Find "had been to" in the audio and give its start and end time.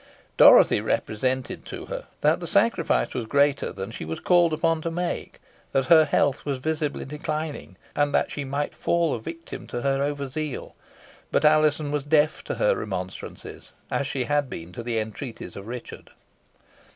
14.23-14.81